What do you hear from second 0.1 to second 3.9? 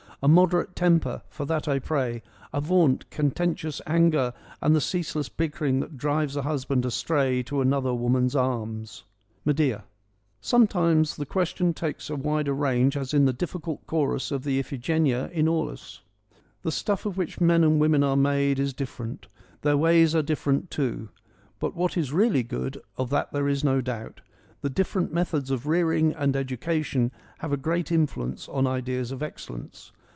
A moderate temper, for that I pray: avaunt, contentious